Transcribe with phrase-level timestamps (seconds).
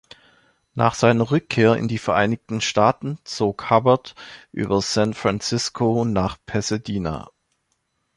[0.73, 4.15] Nach seiner Rückkehr in die Vereinigten Staaten zog Hubbard
[4.51, 7.29] über San Francisco nach Pasadena.